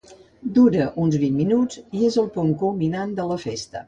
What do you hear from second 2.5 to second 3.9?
culminant de la festa.